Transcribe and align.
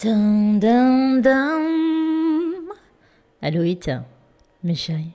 Dun, 0.00 0.58
dun, 0.60 1.20
dun. 1.20 1.60
Aloït, 3.42 3.90
mes 4.62 4.74
chéris. 4.76 5.12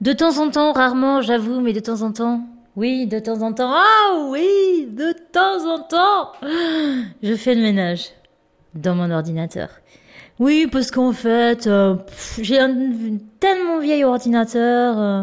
De 0.00 0.12
temps 0.12 0.38
en 0.38 0.50
temps, 0.50 0.72
rarement, 0.72 1.20
j'avoue, 1.20 1.60
mais 1.60 1.72
de 1.72 1.80
temps 1.80 2.02
en 2.02 2.12
temps. 2.12 2.42
Oui, 2.74 3.06
de 3.06 3.18
temps 3.18 3.42
en 3.42 3.52
temps. 3.52 3.70
Ah 3.72 4.26
oui, 4.30 4.88
de 4.90 5.12
temps 5.32 5.64
en 5.72 5.78
temps. 5.80 6.32
Je 7.22 7.34
fais 7.36 7.54
le 7.54 7.62
ménage 7.62 8.08
dans 8.74 8.94
mon 8.94 9.10
ordinateur. 9.10 9.68
Oui, 10.40 10.66
parce 10.70 10.90
qu'en 10.90 11.12
fait, 11.12 11.66
euh, 11.66 11.96
j'ai 12.40 12.58
un 12.58 12.74
tellement 13.38 13.78
vieil 13.78 14.02
ordinateur. 14.04 14.98
euh, 14.98 15.22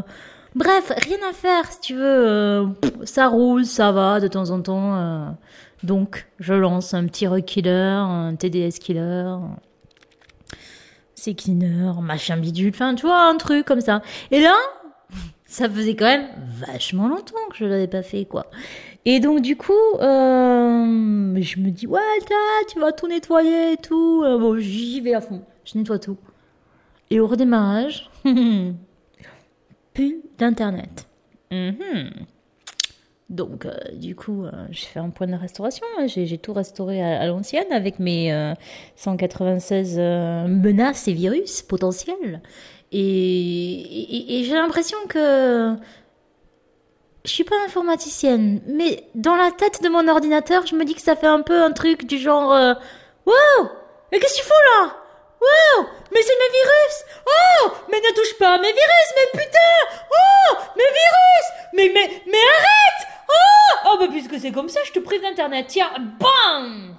bref, 0.57 0.91
rien 0.97 1.17
à 1.29 1.33
faire 1.33 1.71
si 1.71 1.79
tu 1.79 1.95
veux. 1.95 2.01
euh, 2.03 2.67
ça 3.03 3.27
roule, 3.27 3.65
ça 3.65 3.91
va 3.91 4.19
de 4.19 4.27
temps 4.27 4.49
en 4.49 4.61
temps. 4.61 4.95
euh, 4.95 5.29
donc, 5.83 6.27
je 6.39 6.53
lance 6.53 6.93
un 6.93 7.05
petit 7.05 7.27
rekiller, 7.27 7.71
un 7.71 8.35
TDS 8.35 8.79
killer, 8.79 9.35
c'est 11.13 11.35
machin 12.01 12.37
bidule, 12.37 12.71
enfin, 12.73 12.95
tu 12.95 13.05
vois, 13.05 13.27
un 13.27 13.35
truc 13.37 13.65
comme 13.65 13.81
ça. 13.81 14.01
Et 14.31 14.39
là, 14.41 14.55
ça 15.45 15.69
faisait 15.69 15.95
quand 15.95 16.05
même 16.05 16.27
vachement 16.67 17.07
longtemps 17.07 17.35
que 17.51 17.57
je 17.57 17.65
l'avais 17.65 17.87
pas 17.87 18.03
fait, 18.03 18.25
quoi. 18.25 18.47
Et 19.05 19.19
donc, 19.19 19.41
du 19.41 19.55
coup, 19.55 19.71
euh, 19.99 21.35
je 21.41 21.59
me 21.59 21.69
dis, 21.69 21.87
ouais, 21.87 21.99
tu 22.67 22.79
vas 22.79 22.91
tout 22.91 23.07
nettoyer 23.07 23.73
et 23.73 23.77
tout. 23.77 24.21
Bon, 24.21 24.57
j'y 24.57 24.99
vais 25.01 25.13
à 25.13 25.21
fond. 25.21 25.41
Je 25.63 25.77
nettoie 25.77 25.99
tout. 25.99 26.17
Et 27.09 27.19
au 27.19 27.27
redémarrage, 27.27 28.09
plus 29.97 30.21
d'internet. 30.37 31.07
Mhm. 31.51 32.11
Donc, 33.29 33.65
euh, 33.65 33.73
du 33.93 34.15
coup, 34.15 34.45
euh, 34.45 34.51
j'ai 34.71 34.85
fait 34.85 34.99
un 34.99 35.09
point 35.09 35.27
de 35.27 35.35
restauration. 35.35 35.85
hein. 35.97 36.05
J'ai 36.07 36.37
tout 36.37 36.53
restauré 36.53 37.01
à, 37.03 37.19
à 37.21 37.25
l'ancienne 37.27 37.71
avec 37.71 37.99
mes 37.99 38.31
euh, 38.31 38.53
196 38.95 39.95
euh, 39.99 40.47
menaces 40.47 41.07
et 41.09 41.13
virus 41.13 41.61
potentiels. 41.61 42.41
Et, 42.93 42.99
et- 42.99 44.39
et 44.39 44.43
j'ai 44.45 44.53
l'impression 44.53 44.97
que 45.09 45.73
je 47.25 47.31
suis 47.31 47.43
pas 47.43 47.57
informaticienne, 47.65 48.61
mais 48.67 49.03
dans 49.15 49.35
la 49.35 49.51
tête 49.51 49.83
de 49.83 49.89
mon 49.89 50.07
ordinateur, 50.07 50.65
je 50.65 50.75
me 50.75 50.85
dis 50.85 50.95
que 50.95 51.01
ça 51.01 51.17
fait 51.17 51.27
un 51.27 51.41
peu 51.41 51.61
un 51.61 51.71
truc 51.73 52.05
du 52.07 52.17
genre 52.17 52.49
Wow 53.25 53.67
Mais 54.11 54.19
qu'est-ce 54.19 54.35
que 54.35 54.39
tu 54.41 54.45
fous 54.45 54.63
là? 54.81 54.95
Wow 55.41 55.85
Mais 56.13 56.21
c'est 56.21 56.33
mes 56.43 56.51
virus 56.59 56.95
Oh 57.27 57.71
Mais 57.91 57.97
ne 57.97 58.15
touche 58.15 58.37
pas 58.39 58.53
à 58.53 58.57
mes 58.57 58.71
virus, 58.71 59.09
mais 59.17 59.39
putain 59.41 59.56
parce 64.27 64.41
que 64.41 64.47
c'est 64.47 64.53
comme 64.53 64.69
ça, 64.69 64.79
je 64.85 64.91
te 64.91 64.99
prive 64.99 65.21
d'internet. 65.21 65.67
Tiens, 65.69 65.89
bam 66.19 66.96